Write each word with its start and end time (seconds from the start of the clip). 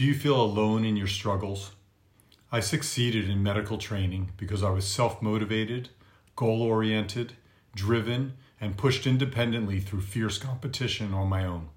Do 0.00 0.06
you 0.06 0.14
feel 0.14 0.40
alone 0.40 0.86
in 0.86 0.96
your 0.96 1.06
struggles? 1.06 1.72
I 2.50 2.60
succeeded 2.60 3.28
in 3.28 3.42
medical 3.42 3.76
training 3.76 4.30
because 4.38 4.62
I 4.62 4.70
was 4.70 4.88
self 4.88 5.20
motivated, 5.20 5.90
goal 6.36 6.62
oriented, 6.62 7.34
driven, 7.74 8.32
and 8.58 8.78
pushed 8.78 9.06
independently 9.06 9.78
through 9.78 10.00
fierce 10.00 10.38
competition 10.38 11.12
on 11.12 11.28
my 11.28 11.44
own. 11.44 11.68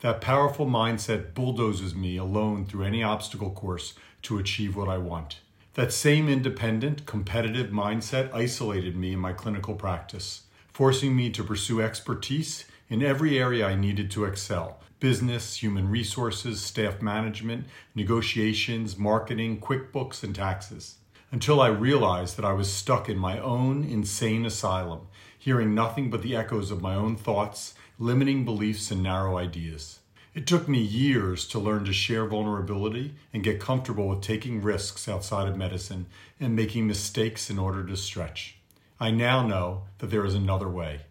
That 0.00 0.20
powerful 0.20 0.66
mindset 0.66 1.34
bulldozes 1.34 1.94
me 1.94 2.16
alone 2.16 2.66
through 2.66 2.82
any 2.82 3.04
obstacle 3.04 3.52
course 3.52 3.94
to 4.22 4.38
achieve 4.38 4.74
what 4.74 4.88
I 4.88 4.98
want. 4.98 5.38
That 5.74 5.92
same 5.92 6.28
independent, 6.28 7.06
competitive 7.06 7.70
mindset 7.70 8.34
isolated 8.34 8.96
me 8.96 9.12
in 9.12 9.20
my 9.20 9.32
clinical 9.32 9.76
practice, 9.76 10.42
forcing 10.66 11.14
me 11.14 11.30
to 11.30 11.44
pursue 11.44 11.80
expertise 11.80 12.64
in 12.88 13.04
every 13.04 13.38
area 13.38 13.68
I 13.68 13.76
needed 13.76 14.10
to 14.10 14.24
excel 14.24 14.80
business, 15.00 15.62
human 15.62 15.88
resources, 15.88 16.60
staff 16.60 17.00
management, 17.00 17.66
negotiations, 17.94 18.96
marketing, 18.98 19.60
QuickBooks, 19.60 20.22
and 20.22 20.34
taxes. 20.34 20.96
Until 21.30 21.60
I 21.60 21.68
realized 21.68 22.36
that 22.36 22.44
I 22.44 22.52
was 22.52 22.72
stuck 22.72 23.08
in 23.08 23.18
my 23.18 23.38
own 23.38 23.84
insane 23.84 24.46
asylum, 24.46 25.08
hearing 25.38 25.74
nothing 25.74 26.10
but 26.10 26.22
the 26.22 26.34
echoes 26.34 26.70
of 26.70 26.82
my 26.82 26.94
own 26.94 27.16
thoughts, 27.16 27.74
limiting 27.98 28.44
beliefs, 28.44 28.90
and 28.90 29.02
narrow 29.02 29.36
ideas. 29.36 30.00
It 30.34 30.46
took 30.46 30.68
me 30.68 30.78
years 30.80 31.46
to 31.48 31.58
learn 31.58 31.84
to 31.84 31.92
share 31.92 32.24
vulnerability 32.24 33.14
and 33.32 33.42
get 33.42 33.60
comfortable 33.60 34.08
with 34.08 34.20
taking 34.20 34.62
risks 34.62 35.08
outside 35.08 35.48
of 35.48 35.56
medicine 35.56 36.06
and 36.38 36.54
making 36.54 36.86
mistakes 36.86 37.50
in 37.50 37.58
order 37.58 37.84
to 37.84 37.96
stretch. 37.96 38.56
I 39.00 39.10
now 39.10 39.46
know 39.46 39.82
that 39.98 40.10
there 40.10 40.24
is 40.24 40.34
another 40.34 40.68
way. 40.68 41.02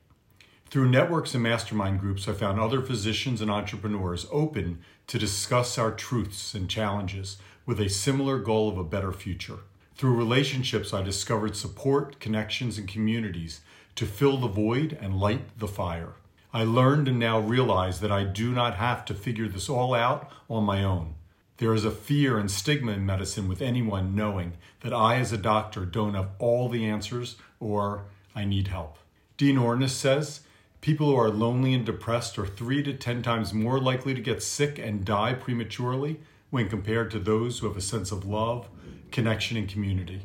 Through 0.69 0.89
networks 0.89 1.33
and 1.33 1.41
mastermind 1.41 2.01
groups, 2.01 2.27
I 2.27 2.33
found 2.33 2.59
other 2.59 2.81
physicians 2.81 3.39
and 3.39 3.49
entrepreneurs 3.49 4.27
open 4.31 4.79
to 5.07 5.17
discuss 5.17 5.77
our 5.77 5.91
truths 5.91 6.53
and 6.53 6.69
challenges 6.69 7.37
with 7.65 7.79
a 7.79 7.89
similar 7.89 8.37
goal 8.37 8.67
of 8.67 8.77
a 8.77 8.83
better 8.83 9.13
future. 9.13 9.59
Through 9.95 10.17
relationships, 10.17 10.93
I 10.93 11.03
discovered 11.03 11.55
support, 11.55 12.19
connections, 12.19 12.77
and 12.77 12.85
communities 12.85 13.61
to 13.95 14.05
fill 14.05 14.37
the 14.37 14.49
void 14.49 14.97
and 14.99 15.17
light 15.17 15.57
the 15.57 15.69
fire. 15.69 16.15
I 16.53 16.65
learned 16.65 17.07
and 17.07 17.17
now 17.17 17.39
realize 17.39 18.01
that 18.01 18.11
I 18.11 18.25
do 18.25 18.51
not 18.51 18.75
have 18.75 19.05
to 19.05 19.13
figure 19.13 19.47
this 19.47 19.69
all 19.69 19.93
out 19.93 20.29
on 20.49 20.65
my 20.65 20.83
own. 20.83 21.15
There 21.57 21.73
is 21.73 21.85
a 21.85 21.91
fear 21.91 22.37
and 22.37 22.51
stigma 22.51 22.91
in 22.91 23.05
medicine 23.05 23.47
with 23.47 23.61
anyone 23.61 24.15
knowing 24.15 24.53
that 24.81 24.93
I, 24.93 25.15
as 25.15 25.31
a 25.31 25.37
doctor, 25.37 25.85
don't 25.85 26.13
have 26.13 26.31
all 26.39 26.67
the 26.67 26.85
answers 26.85 27.37
or 27.59 28.03
I 28.35 28.43
need 28.43 28.67
help. 28.67 28.97
Dean 29.37 29.55
Ornish 29.55 29.91
says, 29.91 30.41
People 30.81 31.07
who 31.07 31.15
are 31.15 31.29
lonely 31.29 31.73
and 31.73 31.85
depressed 31.85 32.37
are 32.37 32.45
three 32.45 32.83
to 32.83 32.93
ten 32.93 33.21
times 33.21 33.53
more 33.53 33.79
likely 33.79 34.13
to 34.13 34.21
get 34.21 34.43
sick 34.43 34.77
and 34.79 35.03
die 35.03 35.33
prematurely 35.33 36.19
when 36.49 36.69
compared 36.69 37.11
to 37.11 37.19
those 37.19 37.59
who 37.59 37.67
have 37.67 37.75
a 37.75 37.81
sense 37.81 38.11
of 38.11 38.25
love, 38.25 38.69
connection, 39.11 39.57
and 39.57 39.67
community. 39.67 40.21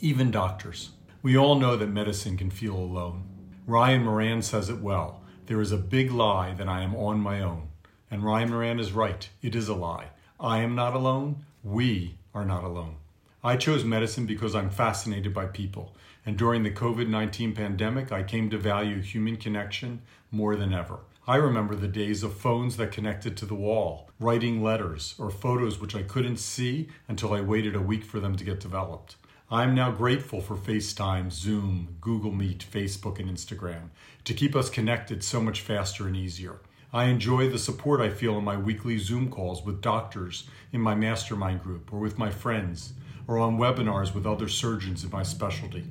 Even 0.00 0.30
doctors. 0.30 0.90
We 1.22 1.36
all 1.36 1.54
know 1.54 1.76
that 1.76 1.88
medicine 1.88 2.36
can 2.36 2.50
feel 2.50 2.76
alone. 2.76 3.24
Ryan 3.66 4.02
Moran 4.04 4.42
says 4.42 4.68
it 4.68 4.80
well. 4.80 5.22
There 5.46 5.60
is 5.60 5.72
a 5.72 5.76
big 5.76 6.10
lie 6.10 6.52
that 6.54 6.68
I 6.68 6.82
am 6.82 6.96
on 6.96 7.20
my 7.20 7.40
own. 7.40 7.68
And 8.10 8.24
Ryan 8.24 8.50
Moran 8.50 8.80
is 8.80 8.92
right. 8.92 9.28
It 9.40 9.54
is 9.54 9.68
a 9.68 9.74
lie. 9.74 10.08
I 10.38 10.58
am 10.58 10.74
not 10.74 10.94
alone. 10.94 11.44
We 11.62 12.18
are 12.34 12.44
not 12.44 12.64
alone. 12.64 12.96
I 13.44 13.56
chose 13.56 13.84
medicine 13.84 14.24
because 14.24 14.54
I'm 14.54 14.70
fascinated 14.70 15.34
by 15.34 15.46
people. 15.46 15.96
And 16.24 16.38
during 16.38 16.62
the 16.62 16.70
COVID 16.70 17.08
19 17.08 17.56
pandemic, 17.56 18.12
I 18.12 18.22
came 18.22 18.48
to 18.50 18.56
value 18.56 19.00
human 19.00 19.36
connection 19.36 20.02
more 20.30 20.54
than 20.54 20.72
ever. 20.72 21.00
I 21.26 21.36
remember 21.36 21.74
the 21.74 21.88
days 21.88 22.22
of 22.22 22.36
phones 22.36 22.76
that 22.76 22.92
connected 22.92 23.36
to 23.36 23.46
the 23.46 23.56
wall, 23.56 24.08
writing 24.20 24.62
letters, 24.62 25.16
or 25.18 25.28
photos 25.28 25.80
which 25.80 25.96
I 25.96 26.04
couldn't 26.04 26.36
see 26.36 26.88
until 27.08 27.32
I 27.32 27.40
waited 27.40 27.74
a 27.74 27.80
week 27.80 28.04
for 28.04 28.20
them 28.20 28.36
to 28.36 28.44
get 28.44 28.60
developed. 28.60 29.16
I'm 29.50 29.74
now 29.74 29.90
grateful 29.90 30.40
for 30.40 30.54
FaceTime, 30.54 31.32
Zoom, 31.32 31.96
Google 32.00 32.30
Meet, 32.30 32.64
Facebook, 32.70 33.18
and 33.18 33.28
Instagram 33.28 33.88
to 34.22 34.34
keep 34.34 34.54
us 34.54 34.70
connected 34.70 35.24
so 35.24 35.40
much 35.40 35.62
faster 35.62 36.06
and 36.06 36.16
easier. 36.16 36.60
I 36.92 37.06
enjoy 37.06 37.48
the 37.48 37.58
support 37.58 38.00
I 38.00 38.10
feel 38.10 38.38
in 38.38 38.44
my 38.44 38.56
weekly 38.56 38.98
Zoom 38.98 39.30
calls 39.30 39.64
with 39.64 39.80
doctors 39.80 40.46
in 40.72 40.80
my 40.80 40.94
mastermind 40.94 41.64
group 41.64 41.92
or 41.92 41.98
with 41.98 42.18
my 42.18 42.30
friends 42.30 42.92
or 43.26 43.38
on 43.38 43.58
webinars 43.58 44.14
with 44.14 44.26
other 44.26 44.48
surgeons 44.48 45.04
in 45.04 45.10
my 45.10 45.22
specialty. 45.22 45.84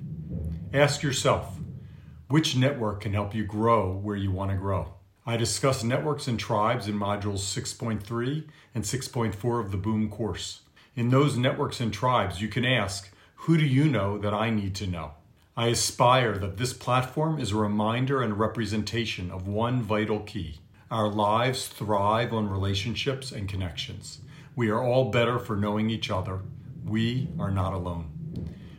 Ask 0.73 1.01
yourself 1.01 1.57
which 2.27 2.55
network 2.55 3.01
can 3.01 3.13
help 3.13 3.35
you 3.35 3.43
grow 3.43 3.91
where 3.91 4.15
you 4.15 4.31
want 4.31 4.51
to 4.51 4.57
grow. 4.57 4.93
I 5.25 5.37
discuss 5.37 5.83
networks 5.83 6.27
and 6.27 6.39
tribes 6.39 6.87
in 6.87 6.95
modules 6.97 7.39
6.3 7.39 8.45
and 8.73 8.83
6.4 8.83 9.59
of 9.59 9.71
the 9.71 9.77
BOOMM 9.77 10.09
course. 10.09 10.61
In 10.95 11.09
those 11.09 11.37
networks 11.37 11.79
and 11.79 11.93
tribes, 11.93 12.41
you 12.41 12.47
can 12.47 12.65
ask, 12.65 13.11
Who 13.35 13.57
do 13.57 13.65
you 13.65 13.85
know 13.85 14.17
that 14.17 14.33
I 14.33 14.49
need 14.49 14.75
to 14.75 14.87
know? 14.87 15.11
I 15.55 15.67
aspire 15.67 16.37
that 16.37 16.57
this 16.57 16.71
platform 16.71 17.37
is 17.37 17.51
a 17.51 17.57
reminder 17.57 18.21
and 18.21 18.39
representation 18.39 19.29
of 19.29 19.47
one 19.47 19.81
vital 19.81 20.21
key. 20.21 20.59
Our 20.89 21.09
lives 21.09 21.67
thrive 21.67 22.33
on 22.33 22.49
relationships 22.49 23.31
and 23.31 23.47
connections. 23.47 24.19
We 24.55 24.69
are 24.69 24.81
all 24.81 25.11
better 25.11 25.37
for 25.37 25.55
knowing 25.55 25.89
each 25.89 26.09
other. 26.09 26.39
We 26.83 27.29
are 27.39 27.51
not 27.51 27.73
alone. 27.73 28.11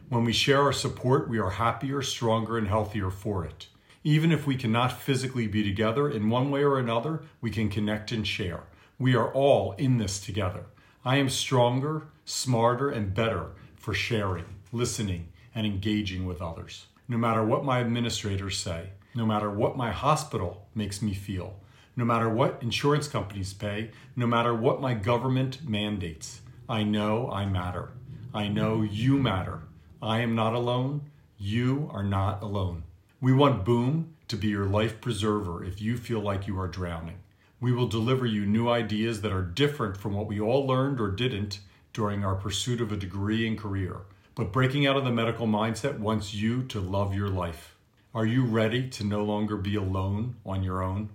When 0.09 0.25
we 0.25 0.33
share 0.33 0.63
our 0.63 0.73
support, 0.73 1.29
we 1.29 1.39
are 1.39 1.51
happier, 1.51 2.03
stronger, 2.03 2.59
and 2.59 2.69
healthier 2.69 3.11
for 3.11 3.45
it. 3.47 3.69
Even 4.05 4.33
if 4.33 4.47
we 4.47 4.57
cannot 4.57 5.01
physically 5.01 5.47
be 5.47 5.63
together, 5.63 6.11
in 6.11 6.29
one 6.29 6.51
way 6.51 6.63
or 6.65 6.79
another, 6.79 7.23
we 7.41 7.51
can 7.51 7.71
connect 7.71 8.13
and 8.13 8.27
share. 8.27 8.65
We 8.99 9.15
are 9.15 9.33
all 9.33 9.73
in 9.79 9.97
this 9.97 10.21
together. 10.21 10.67
I 11.05 11.17
am 11.17 11.29
stronger, 11.31 12.09
smarter, 12.25 12.91
and 12.91 13.15
better 13.15 13.53
for 13.77 13.95
sharing, 13.95 14.45
listening, 14.71 15.33
and 15.55 15.67
engaging 15.67 16.27
with 16.27 16.43
others. 16.43 16.87
No 17.09 17.17
matter 17.17 17.43
what 17.43 17.65
my 17.65 17.81
administrators 17.81 18.59
say, 18.59 18.91
no 19.15 19.25
matter 19.25 19.51
what 19.51 19.77
my 19.77 19.93
hospital 19.93 20.69
makes 20.75 21.01
me 21.01 21.15
feel, 21.15 21.59
no 21.97 22.05
matter 22.05 22.29
what 22.29 22.59
insurance 22.61 23.09
companies 23.09 23.55
pay, 23.55 23.91
no 24.15 24.27
matter 24.27 24.55
what 24.55 24.81
my 24.81 24.93
government 24.93 25.67
mandates, 25.67 26.42
I 26.69 26.85
know 26.85 27.31
I 27.31 27.45
matter. 27.45 27.91
I 28.33 28.49
know 28.49 28.83
you 28.83 29.19
matter. 29.19 29.63
I 30.01 30.21
am 30.21 30.35
not 30.35 30.55
alone. 30.55 31.11
You 31.37 31.91
are 31.93 32.05
not 32.05 32.43
alone. 32.43 32.85
We 33.21 33.33
want 33.33 33.65
BOOMM 33.65 34.13
to 34.29 34.37
be 34.37 34.49
your 34.49 34.67
life 34.67 35.01
preserver 35.01 35.65
if 35.65 35.83
you 35.83 35.97
feel 35.97 36.21
like 36.21 36.47
you 36.47 36.59
are 36.61 36.69
drowning. 36.69 37.19
We 37.61 37.73
will 37.73 37.89
deliver 37.89 38.27
you 38.27 38.47
new 38.47 38.69
ideas 38.69 39.21
that 39.23 39.33
are 39.33 39.43
different 39.43 39.97
from 39.97 40.15
what 40.15 40.27
we 40.27 40.41
all 40.41 40.67
learned 40.67 41.01
or 41.01 41.11
didn't 41.11 41.61
during 41.93 42.25
our 42.25 42.37
pursuit 42.37 42.81
of 42.81 42.93
a 42.93 42.97
degree 42.97 43.47
and 43.47 43.59
career. 43.59 44.03
But 44.35 44.53
breaking 44.53 44.87
out 44.87 44.97
of 44.97 45.05
the 45.05 45.11
medical 45.11 45.47
mindset 45.47 45.99
wants 45.99 46.33
you 46.33 46.63
to 46.65 46.81
love 46.81 47.15
your 47.15 47.29
life. 47.29 47.77
Are 48.15 48.27
you 48.27 48.45
ready 48.45 48.89
to 48.91 49.05
no 49.05 49.25
longer 49.25 49.57
be 49.57 49.75
alone 49.75 50.37
on 50.47 50.63
your 50.63 50.83
own? 50.83 51.11